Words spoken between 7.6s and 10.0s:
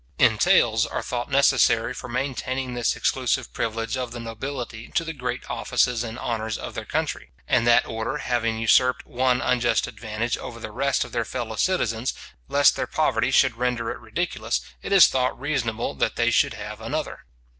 that order having usurped one unjust